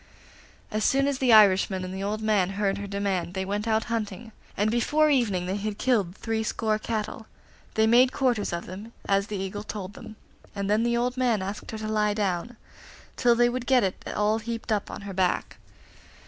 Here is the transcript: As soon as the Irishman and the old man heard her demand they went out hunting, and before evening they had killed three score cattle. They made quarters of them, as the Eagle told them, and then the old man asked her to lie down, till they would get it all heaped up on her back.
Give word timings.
As 0.71 0.83
soon 0.83 1.05
as 1.05 1.19
the 1.19 1.31
Irishman 1.31 1.85
and 1.85 1.93
the 1.93 2.01
old 2.01 2.23
man 2.23 2.49
heard 2.57 2.79
her 2.79 2.87
demand 2.87 3.35
they 3.35 3.45
went 3.45 3.67
out 3.67 3.83
hunting, 3.83 4.31
and 4.57 4.71
before 4.71 5.11
evening 5.11 5.45
they 5.45 5.57
had 5.57 5.77
killed 5.77 6.15
three 6.15 6.41
score 6.41 6.79
cattle. 6.79 7.27
They 7.75 7.85
made 7.85 8.11
quarters 8.11 8.51
of 8.51 8.65
them, 8.65 8.93
as 9.07 9.27
the 9.27 9.37
Eagle 9.37 9.61
told 9.61 9.93
them, 9.93 10.15
and 10.55 10.67
then 10.67 10.81
the 10.81 10.97
old 10.97 11.17
man 11.17 11.43
asked 11.43 11.69
her 11.69 11.77
to 11.77 11.87
lie 11.87 12.15
down, 12.15 12.57
till 13.15 13.35
they 13.35 13.47
would 13.47 13.67
get 13.67 13.83
it 13.83 14.03
all 14.15 14.39
heaped 14.39 14.71
up 14.71 14.89
on 14.89 15.01
her 15.01 15.13
back. 15.13 15.57